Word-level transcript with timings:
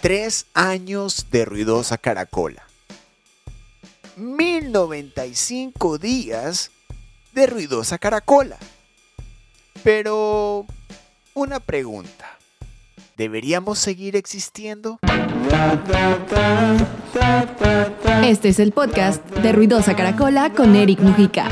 Tres 0.00 0.46
años 0.54 1.26
de 1.32 1.44
ruidosa 1.44 1.98
caracola. 1.98 2.62
1095 4.16 5.98
días 5.98 6.70
de 7.32 7.46
ruidosa 7.48 7.98
caracola. 7.98 8.56
Pero, 9.82 10.66
una 11.34 11.58
pregunta. 11.58 12.38
¿Deberíamos 13.16 13.80
seguir 13.80 14.14
existiendo? 14.14 15.00
Este 18.22 18.50
es 18.50 18.60
el 18.60 18.70
podcast 18.70 19.24
de 19.30 19.52
Ruidosa 19.52 19.96
Caracola 19.96 20.52
con 20.52 20.76
Eric 20.76 21.00
Mujica. 21.00 21.48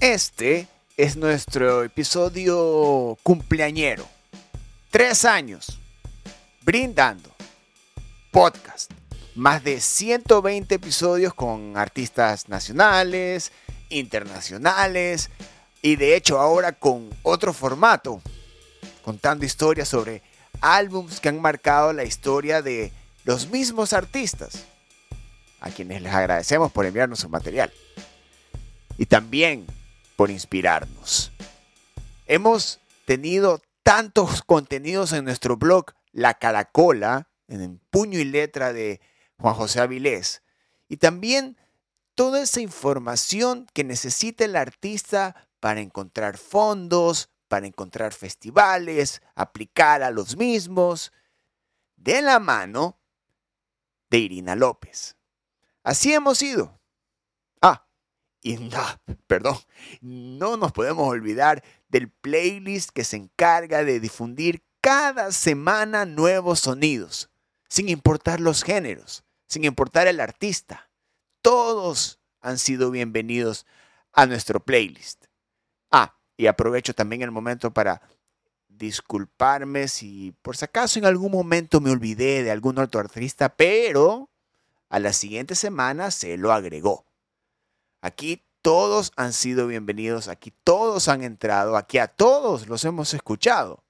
Este 0.00 0.68
es 0.96 1.16
nuestro 1.18 1.84
episodio 1.84 3.18
cumpleañero. 3.22 4.17
Tres 4.90 5.26
años. 5.26 5.78
Brindando. 6.62 7.30
Podcast. 8.30 8.90
Más 9.34 9.62
de 9.62 9.82
120 9.82 10.76
episodios 10.76 11.34
con 11.34 11.76
artistas 11.76 12.48
nacionales, 12.48 13.52
internacionales 13.90 15.28
y 15.82 15.96
de 15.96 16.16
hecho 16.16 16.40
ahora 16.40 16.72
con 16.72 17.10
otro 17.22 17.52
formato. 17.52 18.22
Contando 19.04 19.44
historias 19.44 19.88
sobre 19.88 20.22
álbums 20.62 21.20
que 21.20 21.28
han 21.28 21.42
marcado 21.42 21.92
la 21.92 22.04
historia 22.04 22.62
de 22.62 22.90
los 23.24 23.50
mismos 23.50 23.92
artistas. 23.92 24.64
A 25.60 25.68
quienes 25.68 26.00
les 26.00 26.14
agradecemos 26.14 26.72
por 26.72 26.86
enviarnos 26.86 27.18
su 27.18 27.28
material. 27.28 27.70
Y 28.96 29.04
también 29.04 29.66
por 30.16 30.30
inspirarnos. 30.30 31.30
Hemos 32.26 32.80
tenido 33.04 33.60
tantos 33.88 34.42
contenidos 34.42 35.14
en 35.14 35.24
nuestro 35.24 35.56
blog 35.56 35.94
La 36.12 36.34
Caracola, 36.34 37.30
en 37.46 37.78
puño 37.88 38.18
y 38.18 38.24
letra 38.24 38.74
de 38.74 39.00
Juan 39.38 39.54
José 39.54 39.80
Avilés, 39.80 40.42
y 40.90 40.98
también 40.98 41.56
toda 42.14 42.42
esa 42.42 42.60
información 42.60 43.66
que 43.72 43.84
necesita 43.84 44.44
el 44.44 44.56
artista 44.56 45.48
para 45.58 45.80
encontrar 45.80 46.36
fondos, 46.36 47.30
para 47.48 47.66
encontrar 47.66 48.12
festivales, 48.12 49.22
aplicar 49.34 50.02
a 50.02 50.10
los 50.10 50.36
mismos, 50.36 51.10
de 51.96 52.20
la 52.20 52.40
mano 52.40 53.00
de 54.10 54.18
Irina 54.18 54.54
López. 54.54 55.16
Así 55.82 56.12
hemos 56.12 56.42
ido. 56.42 56.77
Y 58.48 58.56
no, 58.56 58.82
perdón, 59.26 59.58
no 60.00 60.56
nos 60.56 60.72
podemos 60.72 61.06
olvidar 61.06 61.62
del 61.90 62.08
playlist 62.08 62.88
que 62.88 63.04
se 63.04 63.18
encarga 63.18 63.84
de 63.84 64.00
difundir 64.00 64.64
cada 64.80 65.32
semana 65.32 66.06
nuevos 66.06 66.60
sonidos, 66.60 67.28
sin 67.68 67.90
importar 67.90 68.40
los 68.40 68.62
géneros, 68.62 69.22
sin 69.48 69.66
importar 69.66 70.06
el 70.06 70.18
artista. 70.18 70.90
Todos 71.42 72.20
han 72.40 72.56
sido 72.56 72.90
bienvenidos 72.90 73.66
a 74.14 74.24
nuestro 74.24 74.60
playlist. 74.60 75.26
Ah, 75.90 76.16
y 76.38 76.46
aprovecho 76.46 76.94
también 76.94 77.20
el 77.20 77.30
momento 77.30 77.74
para 77.74 78.00
disculparme 78.66 79.88
si 79.88 80.32
por 80.40 80.56
si 80.56 80.64
acaso 80.64 80.98
en 80.98 81.04
algún 81.04 81.32
momento 81.32 81.82
me 81.82 81.90
olvidé 81.90 82.44
de 82.44 82.50
algún 82.50 82.78
otro 82.78 83.00
artista, 83.00 83.50
pero 83.50 84.30
a 84.88 85.00
la 85.00 85.12
siguiente 85.12 85.54
semana 85.54 86.10
se 86.10 86.38
lo 86.38 86.50
agregó. 86.50 87.07
Aquí 88.00 88.44
todos 88.62 89.12
han 89.16 89.32
sido 89.32 89.66
bienvenidos, 89.66 90.28
aquí 90.28 90.52
todos 90.62 91.08
han 91.08 91.22
entrado, 91.22 91.76
aquí 91.76 91.98
a 91.98 92.06
todos 92.06 92.68
los 92.68 92.84
hemos 92.84 93.14
escuchado. 93.14 93.82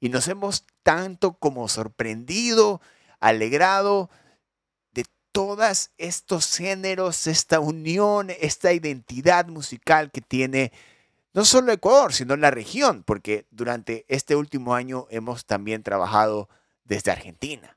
Y 0.00 0.08
nos 0.08 0.28
hemos 0.28 0.64
tanto 0.82 1.34
como 1.34 1.68
sorprendido, 1.68 2.80
alegrado 3.20 4.10
de 4.92 5.04
todos 5.32 5.90
estos 5.98 6.56
géneros, 6.56 7.26
esta 7.26 7.60
unión, 7.60 8.30
esta 8.40 8.72
identidad 8.72 9.46
musical 9.46 10.10
que 10.10 10.20
tiene 10.20 10.72
no 11.32 11.44
solo 11.44 11.72
Ecuador, 11.72 12.12
sino 12.12 12.36
la 12.36 12.52
región, 12.52 13.02
porque 13.02 13.46
durante 13.50 14.04
este 14.08 14.36
último 14.36 14.74
año 14.74 15.06
hemos 15.10 15.46
también 15.46 15.82
trabajado 15.82 16.48
desde 16.84 17.10
Argentina, 17.10 17.76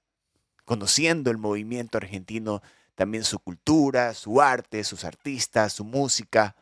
conociendo 0.63 1.31
el 1.31 1.37
movimiento 1.37 1.97
argentino 1.97 2.61
también 2.97 3.23
su 3.23 3.37
cultura, 3.37 4.15
su 4.15 4.41
arte, 4.41 4.83
sus 4.83 5.03
artistas, 5.03 5.71
su 5.71 5.85
música, 5.85 6.55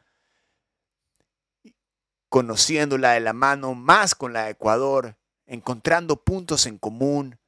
conociéndola 2.27 3.11
de 3.13 3.21
la 3.21 3.31
mano 3.31 3.73
más 3.73 4.15
con 4.15 4.33
la 4.33 4.43
de 4.43 4.51
Ecuador, 4.51 5.17
encontrando 5.45 6.25
puntos 6.25 6.65
en 6.65 6.77
común, 6.77 7.39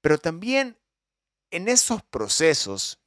pero 0.00 0.16
también 0.16 0.78
en 1.50 1.68
esos 1.68 2.02
procesos, 2.02 2.98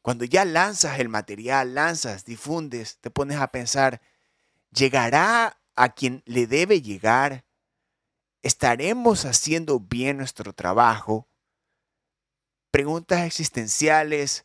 cuando 0.00 0.24
ya 0.24 0.44
lanzas 0.44 1.00
el 1.00 1.08
material, 1.08 1.74
lanzas, 1.74 2.24
difundes, 2.24 2.98
te 3.00 3.10
pones 3.10 3.38
a 3.38 3.48
pensar, 3.48 4.02
¿llegará 4.70 5.60
a 5.74 5.88
quien 5.94 6.22
le 6.26 6.46
debe 6.46 6.80
llegar? 6.80 7.44
¿Estaremos 8.42 9.24
haciendo 9.24 9.80
bien 9.80 10.18
nuestro 10.18 10.52
trabajo? 10.52 11.28
Preguntas 12.74 13.24
existenciales 13.24 14.44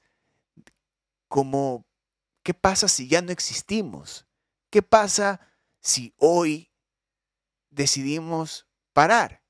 como 1.28 1.88
¿qué 2.44 2.53
pasa 2.53 2.88
si 2.88 3.07
ya 3.07 3.23
no 3.23 3.31
existimos? 3.31 4.28
¿Qué 4.69 4.84
pasa 4.84 5.41
si 5.79 6.13
hoy 6.16 6.72
decidimos 7.72 8.67
parar? 8.94 9.41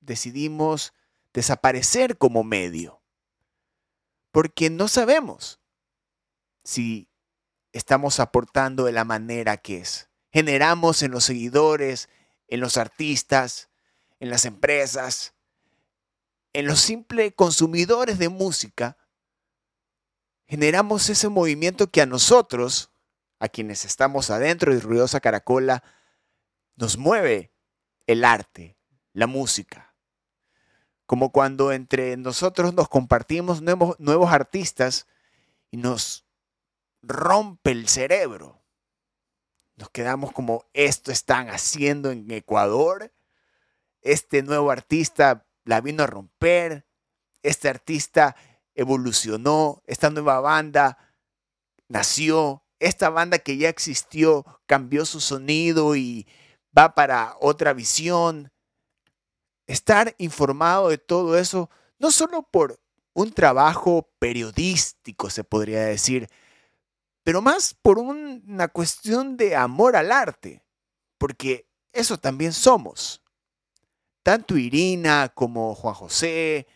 Decidimos 0.00 0.92
desaparecer 1.32 2.18
como 2.18 2.44
medio. 2.44 3.02
Porque 4.30 4.68
no 4.68 4.86
sabemos 4.86 5.62
si 6.62 7.08
estamos 7.72 8.20
aportando 8.20 8.84
de 8.84 8.92
la 8.92 9.06
manera 9.06 9.56
que 9.56 9.78
es. 9.78 10.10
Generamos 10.30 11.02
en 11.02 11.12
los 11.12 11.24
seguidores, 11.24 12.10
en 12.48 12.60
los 12.60 12.76
artistas, 12.76 13.70
en 14.20 14.28
las 14.28 14.44
empresas, 14.44 15.37
en 16.52 16.66
los 16.66 16.80
simples 16.80 17.32
consumidores 17.34 18.18
de 18.18 18.28
música, 18.28 18.96
generamos 20.46 21.08
ese 21.10 21.28
movimiento 21.28 21.90
que 21.90 22.00
a 22.00 22.06
nosotros, 22.06 22.90
a 23.38 23.48
quienes 23.48 23.84
estamos 23.84 24.30
adentro 24.30 24.74
de 24.74 24.80
Ruidosa 24.80 25.20
Caracola, 25.20 25.82
nos 26.76 26.96
mueve 26.96 27.52
el 28.06 28.24
arte, 28.24 28.76
la 29.12 29.26
música. 29.26 29.94
Como 31.06 31.32
cuando 31.32 31.72
entre 31.72 32.16
nosotros 32.16 32.74
nos 32.74 32.88
compartimos 32.88 33.62
nuevos, 33.62 33.98
nuevos 33.98 34.32
artistas 34.32 35.06
y 35.70 35.76
nos 35.76 36.26
rompe 37.02 37.70
el 37.70 37.88
cerebro. 37.88 38.62
Nos 39.76 39.90
quedamos 39.90 40.32
como, 40.32 40.66
esto 40.72 41.12
están 41.12 41.50
haciendo 41.50 42.10
en 42.10 42.30
Ecuador. 42.30 43.12
Este 44.00 44.42
nuevo 44.42 44.70
artista 44.70 45.47
la 45.68 45.82
vino 45.82 46.02
a 46.02 46.06
romper, 46.06 46.86
este 47.42 47.68
artista 47.68 48.34
evolucionó, 48.74 49.82
esta 49.84 50.08
nueva 50.08 50.40
banda 50.40 50.96
nació, 51.88 52.64
esta 52.78 53.10
banda 53.10 53.38
que 53.38 53.58
ya 53.58 53.68
existió 53.68 54.46
cambió 54.64 55.04
su 55.04 55.20
sonido 55.20 55.94
y 55.94 56.26
va 56.76 56.94
para 56.94 57.36
otra 57.42 57.74
visión. 57.74 58.50
Estar 59.66 60.14
informado 60.16 60.88
de 60.88 60.96
todo 60.96 61.36
eso, 61.36 61.68
no 61.98 62.12
solo 62.12 62.44
por 62.44 62.80
un 63.12 63.30
trabajo 63.30 64.08
periodístico, 64.18 65.28
se 65.28 65.44
podría 65.44 65.82
decir, 65.82 66.30
pero 67.22 67.42
más 67.42 67.74
por 67.74 67.98
una 67.98 68.68
cuestión 68.68 69.36
de 69.36 69.54
amor 69.54 69.96
al 69.96 70.12
arte, 70.12 70.64
porque 71.18 71.68
eso 71.92 72.16
también 72.16 72.54
somos 72.54 73.22
tanto 74.22 74.56
Irina 74.56 75.28
como 75.34 75.74
Juan 75.74 75.94
José 75.94 76.66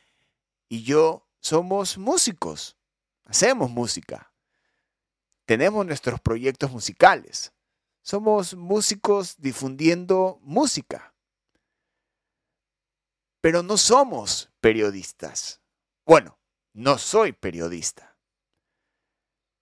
y 0.69 0.83
yo 0.83 1.29
somos 1.41 1.99
músicos, 1.99 2.77
hacemos 3.25 3.71
música, 3.71 4.33
tenemos 5.45 5.85
nuestros 5.85 6.21
proyectos 6.21 6.71
musicales, 6.71 7.53
somos 8.03 8.55
músicos 8.55 9.37
difundiendo 9.39 10.39
música, 10.43 11.15
pero 13.41 13.63
no 13.63 13.77
somos 13.77 14.51
periodistas. 14.61 15.61
Bueno, 16.07 16.39
no 16.73 16.97
soy 16.97 17.33
periodista. 17.33 18.17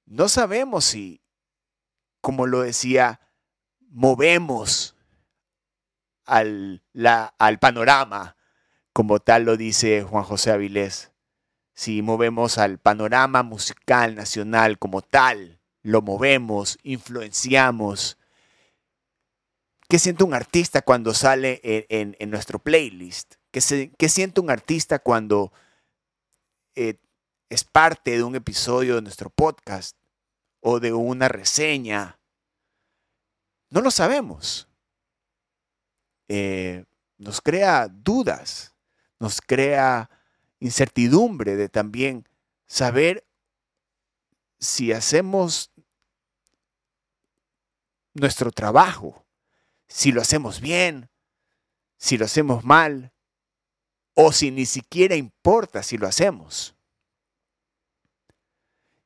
No 0.05 0.29
sabemos 0.29 0.85
si, 0.85 1.23
como 2.21 2.47
lo 2.47 2.61
decía, 2.61 3.21
movemos 3.89 4.97
al, 6.31 6.83
la, 6.93 7.35
al 7.39 7.59
panorama, 7.59 8.37
como 8.93 9.21
tal 9.21 9.45
lo 9.45 9.57
dice 9.57 10.03
Juan 10.03 10.25
José 10.25 10.51
Avilés. 10.51 11.13
Si 11.75 12.03
movemos 12.03 12.59
al 12.59 12.79
panorama 12.79 13.43
musical 13.43 14.15
nacional 14.15 14.79
como 14.79 15.03
tal, 15.03 15.61
lo 15.83 16.03
movemos, 16.03 16.79
influenciamos, 16.83 18.19
¿Qué 19.91 19.99
siente 19.99 20.23
un 20.23 20.35
artista 20.35 20.83
cuando 20.83 21.13
sale 21.15 21.61
en, 21.65 22.31
nuestro 22.31 22.61
playlist? 22.61 23.35
¿Qué, 23.51 24.09
siente 24.09 24.41
un 24.41 24.49
artista 24.49 25.01
cuando 25.01 25.53
eh, 26.77 26.95
es 27.49 27.65
parte 27.65 28.13
de 28.13 28.23
un 28.23 28.37
episodio 28.37 28.95
de 28.95 29.03
nuestro 29.03 29.31
podcast 29.31 29.97
o 30.61 30.79
de 30.79 30.93
una 30.93 31.27
reseña? 31.27 32.21
No 33.71 33.81
lo 33.81 33.91
sabemos. 33.91 34.69
Eh, 36.33 36.85
nos 37.19 37.41
crea 37.41 37.89
dudas, 37.89 38.73
nos 39.19 39.41
crea 39.41 40.09
incertidumbre 40.61 41.57
de 41.57 41.69
también 41.69 42.25
saber 42.69 43.27
si 44.61 44.93
hacemos 44.93 45.73
nuestro 48.15 48.53
trabajo, 48.53 49.27
si 49.89 50.13
lo 50.13 50.21
hacemos 50.21 50.61
bien, 50.61 51.11
si 51.97 52.17
lo 52.17 52.27
hacemos 52.27 52.63
mal, 52.63 53.13
o 54.15 54.31
si 54.31 54.53
ni 54.53 54.67
siquiera 54.67 55.17
importa 55.17 55.83
si 55.83 55.99
lo 55.99 56.07
hacemos. 56.07 56.77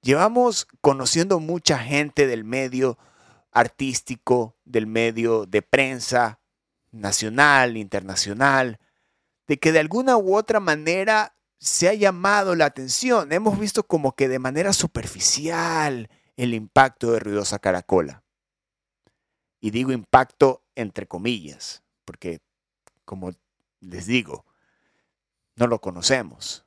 Llevamos 0.03 0.67
conociendo 0.83 1.41
mucha 1.41 1.79
gente 1.79 2.27
del 2.27 2.45
medio 2.45 2.99
artístico, 3.51 4.59
del 4.67 4.87
medio 4.87 5.47
de 5.47 5.63
prensa, 5.63 6.39
nacional, 6.95 7.77
internacional, 7.77 8.79
de 9.47 9.59
que 9.59 9.73
de 9.73 9.81
alguna 9.81 10.17
u 10.17 10.37
otra 10.37 10.61
manera 10.61 11.37
se 11.59 11.89
ha 11.89 11.95
llamado 11.95 12.55
la 12.55 12.67
atención. 12.67 13.33
Hemos 13.33 13.59
visto 13.59 13.87
como 13.87 14.15
que 14.15 14.29
de 14.29 14.39
manera 14.39 14.73
superficial 14.73 16.09
el 16.37 16.55
impacto 16.55 17.13
de 17.13 17.21
Ruidosa 17.21 17.59
Caracola. 17.59 18.23
Y 19.61 19.71
digo 19.71 19.93
impacto 19.93 20.63
entre 20.75 21.07
comillas, 21.07 21.83
porque 22.05 22.41
como 23.05 23.33
les 23.81 24.07
digo, 24.07 24.45
no 25.57 25.67
lo 25.67 25.81
conocemos. 25.81 26.65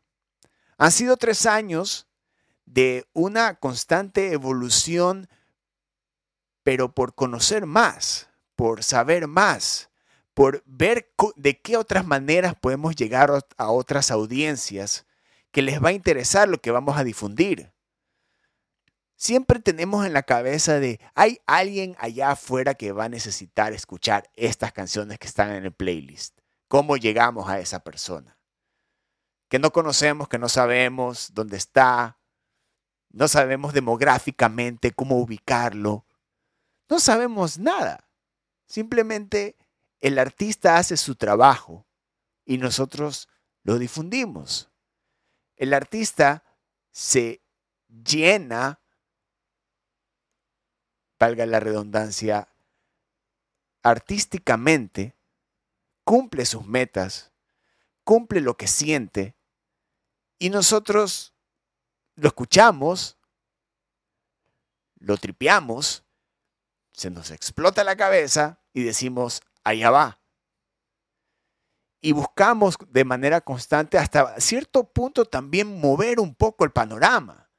Han 0.78 0.92
sido 0.92 1.18
tres 1.18 1.46
años 1.46 2.08
de 2.66 3.08
una 3.14 3.56
constante 3.56 4.32
evolución, 4.32 5.28
pero 6.64 6.94
por 6.94 7.16
conocer 7.16 7.66
más, 7.66 8.30
por 8.56 8.84
saber 8.84 9.28
más, 9.28 9.90
por 10.38 10.62
ver 10.68 11.12
de 11.36 11.60
qué 11.60 11.78
otras 11.78 12.06
maneras 12.06 12.54
podemos 12.54 12.96
llegar 12.96 13.32
a 13.58 13.72
otras 13.72 14.12
audiencias 14.12 15.08
que 15.50 15.64
les 15.64 15.84
va 15.84 15.90
a 15.90 15.94
interesar 15.94 16.48
lo 16.48 16.60
que 16.60 16.70
vamos 16.70 16.96
a 16.96 17.04
difundir. 17.04 17.74
Siempre 19.16 19.60
tenemos 19.60 20.06
en 20.06 20.14
la 20.14 20.22
cabeza 20.22 20.80
de, 20.80 21.00
hay 21.16 21.40
alguien 21.48 21.96
allá 21.98 22.30
afuera 22.30 22.76
que 22.76 22.92
va 22.92 23.06
a 23.06 23.10
necesitar 23.10 23.74
escuchar 23.74 24.30
estas 24.36 24.72
canciones 24.74 25.18
que 25.18 25.26
están 25.26 25.50
en 25.50 25.66
el 25.66 25.72
playlist. 25.72 26.38
¿Cómo 26.68 26.98
llegamos 26.98 27.50
a 27.50 27.58
esa 27.60 27.80
persona? 27.80 28.38
Que 29.50 29.58
no 29.58 29.72
conocemos, 29.72 30.28
que 30.28 30.38
no 30.38 30.50
sabemos 30.50 31.32
dónde 31.34 31.58
está, 31.58 32.20
no 33.10 33.28
sabemos 33.28 33.74
demográficamente 33.74 34.92
cómo 34.92 35.18
ubicarlo, 35.18 36.06
no 36.90 37.00
sabemos 37.00 37.58
nada. 37.58 38.08
Simplemente 38.68 39.58
el 40.02 40.20
artista 40.20 40.78
hace 40.78 40.98
su 40.98 41.16
trabajo 41.16 41.86
y 42.46 42.58
nosotros 42.58 43.28
lo 43.64 43.78
difundimos. 43.78 44.70
El 45.56 45.74
artista 45.74 46.44
se 46.92 47.42
llena, 47.88 48.80
valga 51.20 51.46
la 51.46 51.60
redundancia, 51.60 52.48
artísticamente, 53.84 55.16
cumple 56.04 56.46
sus 56.46 56.66
metas, 56.66 57.32
cumple 58.04 58.42
lo 58.42 58.56
que 58.56 58.68
siente 58.68 59.36
y 60.40 60.50
nosotros 60.50 61.34
lo 62.16 62.28
escuchamos, 62.28 63.18
lo 65.00 65.18
tripeamos, 65.18 66.04
se 66.94 67.10
nos 67.10 67.32
explota 67.32 67.84
la 67.84 67.96
cabeza 67.96 68.60
y 68.74 68.84
decimos, 68.84 69.42
allá 69.68 69.90
va. 69.90 70.22
Y 72.00 72.12
buscamos 72.12 72.78
de 72.90 73.06
manera 73.06 73.42
constante 73.42 73.98
hasta 73.98 74.40
cierto 74.40 74.86
punto 74.86 75.26
también 75.26 75.80
mover 75.80 76.20
un 76.20 76.36
poco 76.36 76.64
el 76.64 76.72
panorama. 76.72 77.50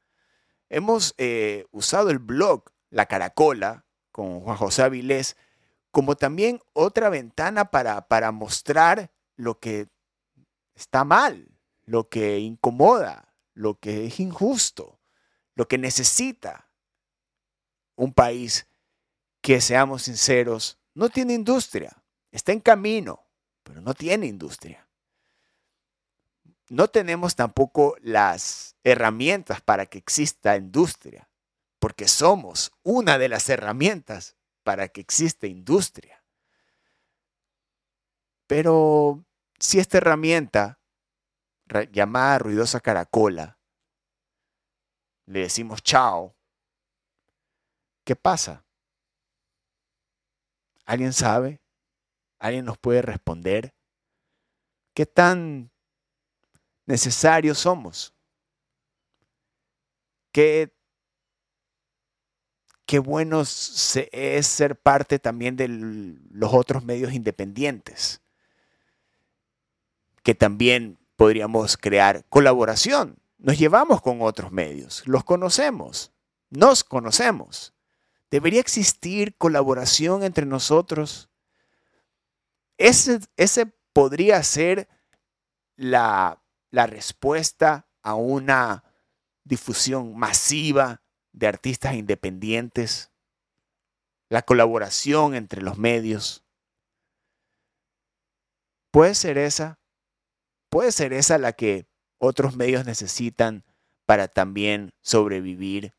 Hemos 0.68 1.14
eh, 1.18 1.66
usado 1.70 2.10
el 2.10 2.18
blog 2.18 2.64
La 2.90 3.06
Caracola 3.06 3.84
con 4.12 4.40
Juan 4.40 4.56
José 4.56 4.82
Avilés 4.82 5.36
como 5.90 6.16
también 6.16 6.60
otra 6.74 7.08
ventana 7.08 7.70
para, 7.70 8.08
para 8.08 8.30
mostrar 8.30 9.10
lo 9.36 9.58
que 9.58 9.88
está 10.74 11.04
mal, 11.04 11.58
lo 11.84 12.08
que 12.08 12.38
incomoda, 12.38 13.34
lo 13.54 13.78
que 13.78 14.06
es 14.06 14.20
injusto, 14.20 15.00
lo 15.54 15.66
que 15.66 15.78
necesita 15.78 16.70
un 17.96 18.12
país 18.12 18.68
que, 19.40 19.60
seamos 19.60 20.02
sinceros, 20.02 20.78
no 20.94 21.08
tiene 21.08 21.34
industria, 21.34 21.97
está 22.38 22.52
en 22.52 22.60
camino, 22.60 23.26
pero 23.64 23.80
no 23.80 23.94
tiene 23.94 24.26
industria. 24.26 24.88
No 26.68 26.86
tenemos 26.86 27.34
tampoco 27.34 27.96
las 28.00 28.76
herramientas 28.84 29.60
para 29.60 29.86
que 29.86 29.98
exista 29.98 30.56
industria, 30.56 31.28
porque 31.80 32.06
somos 32.06 32.70
una 32.84 33.18
de 33.18 33.28
las 33.28 33.48
herramientas 33.48 34.36
para 34.62 34.86
que 34.88 35.00
exista 35.00 35.48
industria. 35.48 36.24
Pero 38.46 39.24
si 39.58 39.80
esta 39.80 39.98
herramienta, 39.98 40.78
llamada 41.90 42.38
ruidosa 42.38 42.78
caracola, 42.78 43.58
le 45.26 45.40
decimos 45.40 45.82
chao, 45.82 46.36
¿qué 48.04 48.14
pasa? 48.14 48.64
¿Alguien 50.86 51.12
sabe? 51.12 51.60
¿Alguien 52.38 52.64
nos 52.64 52.78
puede 52.78 53.02
responder? 53.02 53.74
¿Qué 54.94 55.06
tan 55.06 55.70
necesarios 56.86 57.58
somos? 57.58 58.14
¿Qué, 60.32 60.72
qué 62.86 62.98
bueno 62.98 63.42
es 63.42 64.46
ser 64.46 64.76
parte 64.76 65.18
también 65.18 65.56
de 65.56 65.68
los 65.68 66.54
otros 66.54 66.84
medios 66.84 67.12
independientes? 67.12 68.20
Que 70.22 70.34
también 70.34 70.98
podríamos 71.16 71.76
crear 71.76 72.24
colaboración. 72.28 73.18
Nos 73.38 73.58
llevamos 73.58 74.02
con 74.02 74.22
otros 74.22 74.50
medios, 74.52 75.02
los 75.06 75.24
conocemos, 75.24 76.12
nos 76.50 76.84
conocemos. 76.84 77.72
¿Debería 78.30 78.60
existir 78.60 79.36
colaboración 79.36 80.22
entre 80.22 80.44
nosotros? 80.44 81.28
Ese, 82.78 83.20
ese 83.36 83.66
podría 83.92 84.42
ser 84.42 84.88
la, 85.76 86.42
la 86.70 86.86
respuesta 86.86 87.88
a 88.02 88.14
una 88.14 88.84
difusión 89.44 90.16
masiva 90.16 91.02
de 91.32 91.46
artistas 91.46 91.94
independientes, 91.94 93.10
la 94.30 94.42
colaboración 94.42 95.34
entre 95.34 95.60
los 95.60 95.76
medios. 95.76 96.44
Puede 98.90 99.14
ser 99.14 99.36
esa, 99.36 99.78
puede 100.70 100.92
ser 100.92 101.12
esa 101.12 101.36
la 101.38 101.52
que 101.52 101.86
otros 102.18 102.56
medios 102.56 102.84
necesitan 102.86 103.64
para 104.06 104.28
también 104.28 104.94
sobrevivir 105.02 105.92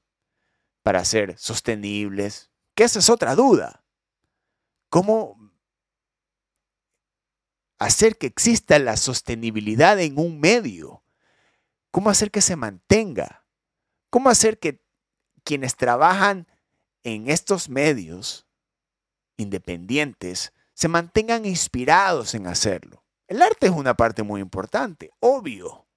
para 0.89 1.05
ser 1.05 1.38
sostenibles? 1.38 2.50
Que 2.75 2.83
esa 2.83 3.00
es 3.00 3.09
otra 3.09 3.36
duda. 3.36 3.83
¿Cómo 4.89 5.36
hacer 7.79 8.17
que 8.17 8.27
exista 8.27 8.77
la 8.77 8.98
sostenibilidad 8.98 10.00
en 10.00 10.19
un 10.19 10.39
medio? 10.39 11.01
¿Cómo 11.91 12.09
hacer 12.09 12.29
que 12.29 12.41
se 12.41 12.55
mantenga? 12.55 13.43
¿Cómo 14.09 14.29
hacer 14.29 14.59
que 14.59 14.83
quienes 15.43 15.75
trabajan 15.75 16.48
en 17.03 17.29
estos 17.29 17.69
medios 17.69 18.45
independientes 19.38 20.53
se 20.74 20.88
mantengan 20.88 21.45
inspirados 21.45 22.36
en 22.36 22.45
hacerlo? 22.45 23.03
El 23.27 23.41
arte 23.41 23.67
es 23.67 23.71
una 23.71 23.95
parte 23.95 24.24
muy 24.24 24.41
importante, 24.41 25.12
obvio. 25.19 25.88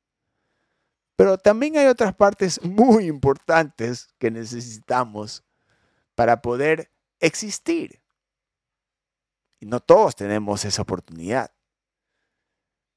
Pero 1.17 1.37
también 1.37 1.77
hay 1.77 1.87
otras 1.87 2.15
partes 2.15 2.63
muy 2.63 3.07
importantes 3.07 4.09
que 4.19 4.31
necesitamos 4.31 5.45
para 6.15 6.41
poder 6.43 6.91
existir. 7.21 8.03
Y 9.61 9.67
no 9.67 9.81
todos 9.81 10.17
tenemos 10.17 10.65
esa 10.65 10.83
oportunidad. 10.83 11.53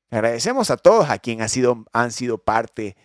Agradecemos 0.09 0.71
a 0.71 0.77
todos 0.77 1.09
a 1.09 1.17
quienes 1.19 1.43
han 1.43 1.49
sido, 1.49 1.85
han 1.91 2.11
sido 2.11 2.37
parte 2.37 2.95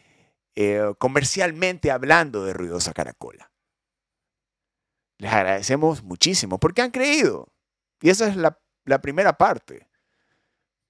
eh, 0.55 0.95
comercialmente 0.99 1.91
hablando 1.91 2.45
de 2.45 2.53
Ruidosa 2.53 2.93
Caracola. 2.93 3.51
Les 5.19 5.33
agradecemos 5.33 6.03
muchísimo 6.03 6.59
porque 6.59 6.83
han 6.83 6.91
creído. 6.91 7.53
Y 8.01 8.11
esa 8.11 8.29
es 8.29 8.37
la, 8.37 8.59
la 8.85 9.01
primera 9.01 9.37
parte. 9.37 9.89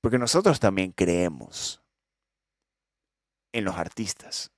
Porque 0.00 0.18
nosotros 0.18 0.60
también 0.60 0.92
creemos 0.92 1.82
en 3.52 3.64
los 3.64 3.76
artistas, 3.76 4.52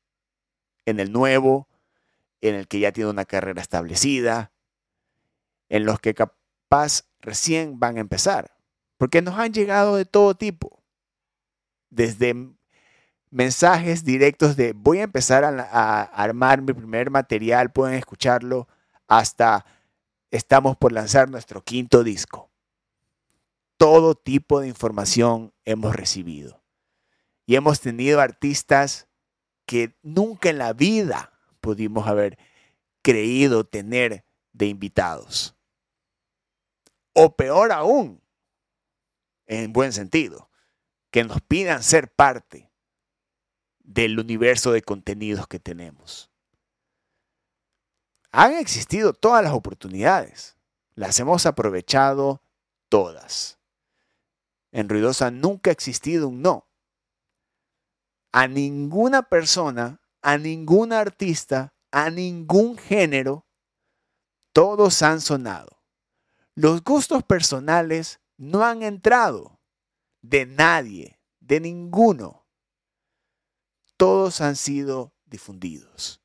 en 0.86 1.00
el 1.00 1.12
nuevo, 1.12 1.68
en 2.40 2.54
el 2.54 2.68
que 2.68 2.80
ya 2.80 2.92
tiene 2.92 3.10
una 3.10 3.24
carrera 3.24 3.62
establecida, 3.62 4.52
en 5.68 5.86
los 5.86 6.00
que 6.00 6.14
capaz 6.14 7.04
recién 7.20 7.80
van 7.80 7.96
a 7.96 8.00
empezar, 8.00 8.56
porque 8.98 9.22
nos 9.22 9.38
han 9.38 9.52
llegado 9.52 9.96
de 9.96 10.04
todo 10.04 10.34
tipo, 10.34 10.81
desde 11.92 12.34
mensajes 13.30 14.02
directos 14.02 14.56
de 14.56 14.72
voy 14.72 14.98
a 14.98 15.04
empezar 15.04 15.44
a, 15.44 16.02
armar 16.02 16.62
mi 16.62 16.72
primer 16.72 17.10
material, 17.10 17.70
pueden 17.70 17.96
escucharlo, 17.96 18.66
hasta 19.06 19.64
estamos 20.30 20.76
por 20.76 20.92
lanzar 20.92 21.30
nuestro 21.30 21.62
quinto 21.62 22.02
disco. 22.02 22.50
Todo 23.76 24.14
tipo 24.14 24.60
de 24.60 24.68
información 24.68 25.52
hemos 25.64 25.94
recibido. 25.94 26.62
Y 27.44 27.56
hemos 27.56 27.80
tenido 27.80 28.20
artistas 28.20 29.08
que 29.66 29.94
nunca 30.02 30.48
en 30.48 30.58
la 30.58 30.72
vida 30.72 31.32
pudimos 31.60 32.06
haber 32.06 32.38
creído 33.02 33.64
tener 33.64 34.24
de 34.52 34.66
invitados. 34.66 35.54
O 37.12 37.36
peor 37.36 37.72
aún, 37.72 38.22
en 39.46 39.72
buen 39.72 39.92
sentido, 39.92 40.48
que 41.12 41.22
nos 41.24 41.42
pidan 41.42 41.82
ser 41.82 42.10
parte 42.12 42.72
del 43.78 44.18
universo 44.18 44.72
de 44.72 44.80
contenidos 44.82 45.46
que 45.46 45.60
tenemos. 45.60 46.30
Han 48.32 48.54
existido 48.54 49.12
todas 49.12 49.44
las 49.44 49.52
oportunidades. 49.52 50.56
Las 50.94 51.20
hemos 51.20 51.44
aprovechado 51.44 52.42
todas. 52.88 53.58
En 54.72 54.88
Ruidosa 54.88 55.30
nunca 55.30 55.70
ha 55.70 55.72
existido 55.72 56.28
un 56.28 56.40
no. 56.40 56.66
A 58.32 58.48
ninguna 58.48 59.22
persona, 59.22 60.00
a 60.22 60.38
ningún 60.38 60.94
artista, 60.94 61.74
a 61.90 62.08
ningún 62.08 62.78
género, 62.78 63.46
todos 64.54 65.02
han 65.02 65.20
sonado. 65.20 65.82
Los 66.54 66.82
gustos 66.82 67.22
personales 67.22 68.20
no 68.38 68.64
han 68.64 68.82
entrado 68.82 69.61
de 70.22 70.46
nadie, 70.46 71.18
de 71.40 71.60
ninguno. 71.60 72.46
Todos 73.96 74.40
han 74.40 74.56
sido 74.56 75.12
difundidos. 75.26 76.20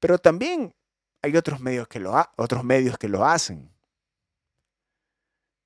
Pero 0.00 0.18
también 0.18 0.74
hay 1.22 1.36
otros 1.36 1.60
medios 1.60 1.86
que 1.86 2.00
lo, 2.00 2.14
otros 2.36 2.64
medios 2.64 2.98
que 2.98 3.08
lo 3.08 3.24
hacen. 3.24 3.70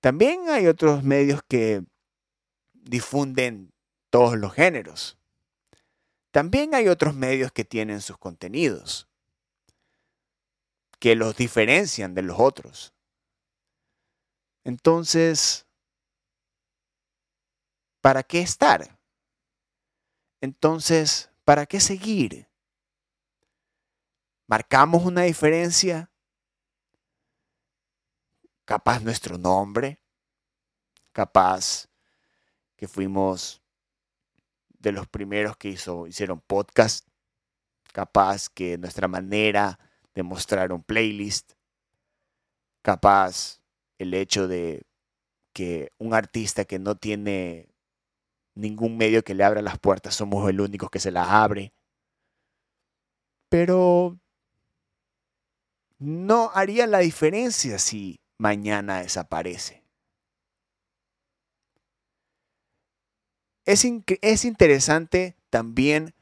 También 0.00 0.48
hay 0.50 0.66
otros 0.66 1.02
medios 1.02 1.42
que 1.48 1.82
difunden 2.72 3.72
todos 4.10 4.36
los 4.36 4.52
géneros. 4.52 5.16
También 6.30 6.74
hay 6.74 6.88
otros 6.88 7.14
medios 7.14 7.52
que 7.52 7.64
tienen 7.64 8.00
sus 8.00 8.18
contenidos, 8.18 9.08
que 10.98 11.14
los 11.14 11.36
diferencian 11.36 12.14
de 12.14 12.22
los 12.22 12.38
otros. 12.40 12.93
Entonces, 14.64 15.66
¿para 18.00 18.22
qué 18.22 18.40
estar? 18.40 18.98
Entonces, 20.40 21.30
¿para 21.44 21.66
qué 21.66 21.80
seguir? 21.80 22.48
¿Marcamos 24.46 25.04
una 25.04 25.22
diferencia? 25.22 26.10
Capaz 28.64 29.00
nuestro 29.00 29.36
nombre, 29.36 30.00
capaz 31.12 31.88
que 32.76 32.88
fuimos 32.88 33.62
de 34.78 34.92
los 34.92 35.06
primeros 35.06 35.56
que 35.58 35.68
hizo, 35.68 36.06
hicieron 36.06 36.40
podcast, 36.40 37.06
capaz 37.92 38.48
que 38.48 38.78
nuestra 38.78 39.08
manera 39.08 39.78
de 40.14 40.22
mostrar 40.22 40.72
un 40.72 40.82
playlist, 40.82 41.52
capaz 42.82 43.63
el 43.98 44.14
hecho 44.14 44.48
de 44.48 44.82
que 45.52 45.90
un 45.98 46.14
artista 46.14 46.64
que 46.64 46.78
no 46.78 46.96
tiene 46.96 47.68
ningún 48.54 48.96
medio 48.96 49.22
que 49.22 49.34
le 49.34 49.44
abra 49.44 49.62
las 49.62 49.78
puertas, 49.78 50.14
somos 50.14 50.48
el 50.48 50.60
único 50.60 50.88
que 50.88 51.00
se 51.00 51.10
las 51.10 51.28
abre. 51.28 51.72
Pero 53.48 54.18
no 55.98 56.50
haría 56.54 56.86
la 56.86 56.98
diferencia 56.98 57.78
si 57.78 58.20
mañana 58.38 59.00
desaparece. 59.00 59.84
Es, 63.64 63.86
es 64.20 64.44
interesante 64.44 65.36
también 65.50 66.14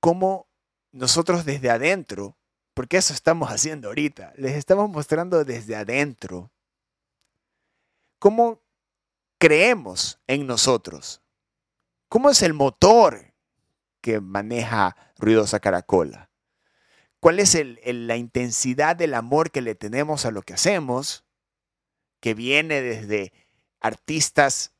cómo 0.00 0.48
nosotros 0.90 1.44
desde 1.44 1.70
adentro, 1.70 2.36
porque 2.74 2.96
eso 2.96 3.14
estamos 3.14 3.50
haciendo 3.50 3.88
ahorita, 3.88 4.32
les 4.36 4.56
estamos 4.56 4.90
mostrando 4.90 5.44
desde 5.44 5.76
adentro 5.76 6.50
cómo 8.22 8.62
creemos 9.38 10.20
en 10.28 10.46
nosotros. 10.46 11.22
¿Cómo 12.08 12.30
es 12.30 12.42
el 12.42 12.54
motor 12.54 13.34
que 14.00 14.20
maneja 14.20 14.96
Ruidosa 15.18 15.58
Caracola? 15.58 16.30
¿Cuál 17.18 17.40
es 17.40 17.58
la 17.84 18.16
intensidad 18.16 18.94
del 18.94 19.14
amor 19.14 19.50
que 19.50 19.60
le 19.60 19.74
tenemos 19.74 20.24
a 20.24 20.30
lo 20.30 20.42
que 20.42 20.54
hacemos? 20.54 21.24
Que 22.20 22.34
viene 22.34 22.80
desde 22.80 23.32
artistas 23.80 24.72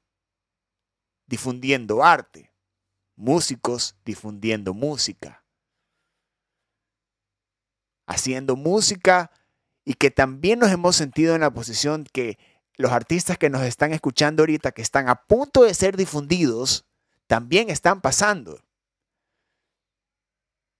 difundiendo 1.26 2.04
arte, 2.04 2.52
músicos 3.16 3.96
difundiendo 4.04 4.72
música, 4.72 5.44
haciendo 8.06 8.54
música 8.54 9.32
y 9.84 9.94
que 9.94 10.12
también 10.12 10.60
nos 10.60 10.70
hemos 10.70 10.94
sentido 10.94 11.34
en 11.34 11.40
la 11.40 11.52
posición 11.52 12.04
que 12.04 12.38
los 12.76 12.92
artistas 12.92 13.38
que 13.38 13.50
nos 13.50 13.62
están 13.62 13.92
escuchando 13.92 14.42
ahorita, 14.42 14.72
que 14.72 14.82
están 14.82 15.08
a 15.08 15.26
punto 15.26 15.62
de 15.64 15.74
ser 15.74 15.96
difundidos, 15.96 16.86
también 17.26 17.70
están 17.70 18.00
pasando. 18.00 18.60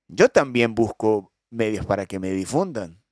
Yo 0.08 0.28
también 0.28 0.75
busco 0.75 1.32
medios 1.50 1.87
para 1.87 2.06
que 2.06 2.18
me 2.18 2.30
difundan. 2.30 3.02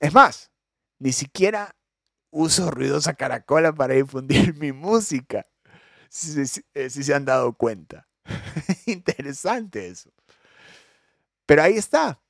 Es 0.00 0.12
más, 0.12 0.50
ni 0.98 1.12
siquiera 1.12 1.76
uso 2.30 2.70
ruidosa 2.70 3.14
caracola 3.14 3.72
para 3.72 3.94
difundir 3.94 4.54
mi 4.58 4.72
música. 4.72 5.46
Si, 6.08 6.42
eh, 6.74 6.90
se 6.90 7.14
han 7.14 7.24
dado 7.24 7.52
cuenta. 7.54 8.08
Interesante 8.86 9.88
eso. 9.88 10.10
Pero 11.46 11.62
ahí 11.62 11.74
está. 11.76 12.20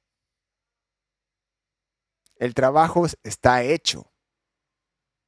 El 2.37 2.55
trabajo 2.55 3.07
está 3.23 3.63
hecho. 3.63 4.14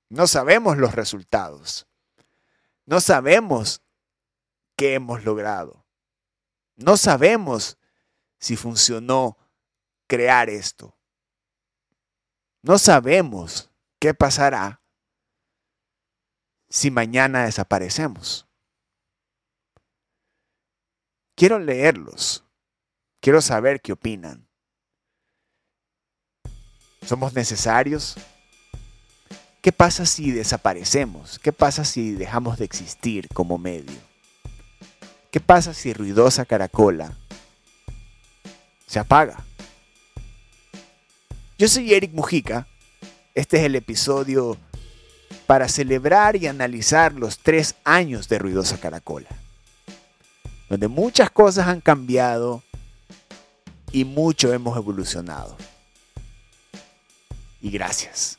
No 0.09 0.27
sabemos 0.27 0.77
los 0.77 0.95
resultados. 0.95 1.87
No 2.85 3.01
sabemos 3.01 3.83
qué 4.77 4.95
hemos 4.95 5.25
logrado. 5.25 5.85
No 6.77 6.97
sabemos 6.97 7.79
si 8.39 8.57
funcionó 8.57 9.37
crear 10.07 10.49
esto. 10.49 10.97
No 12.63 12.79
sabemos 12.79 13.71
qué 13.99 14.15
pasará 14.15 14.81
si 16.69 16.91
mañana 16.91 17.45
desaparecemos. 17.45 18.47
Quiero 21.35 21.59
leerlos. 21.59 22.45
Quiero 23.21 23.41
saber 23.41 23.81
qué 23.81 23.93
opinan. 23.93 24.49
¿Somos 27.03 27.35
necesarios? 27.35 28.17
¿Qué 29.67 29.73
pasa 29.73 30.07
si 30.07 30.31
desaparecemos? 30.31 31.41
¿Qué 31.41 31.53
pasa 31.53 31.85
si 31.85 32.13
dejamos 32.13 32.57
de 32.57 32.65
existir 32.65 33.27
como 33.35 33.59
medio? 33.59 33.99
¿Qué 35.33 35.41
pasa 35.41 35.75
si 35.75 35.93
ruidosa 35.93 36.45
caracola 36.45 37.19
se 38.87 39.01
apaga? 39.01 39.45
Yo 41.59 41.67
soy 41.67 41.93
Eric 41.93 42.13
Mujica. 42.13 42.69
Este 43.35 43.57
es 43.57 43.65
el 43.65 43.75
episodio 43.75 44.57
para 45.49 45.69
celebrar 45.69 46.37
y 46.37 46.47
analizar 46.47 47.15
los 47.15 47.41
tres 47.41 47.75
años 47.83 48.29
de 48.29 48.39
Ruidosa 48.39 48.79
Caracola, 48.79 49.31
donde 50.69 50.87
muchas 50.87 51.29
cosas 51.29 51.67
han 51.67 51.81
cambiado 51.81 52.63
y 53.91 54.05
mucho 54.05 54.53
hemos 54.53 54.77
evolucionado. 54.77 55.57
Y 57.61 57.73
gracias. 57.73 58.39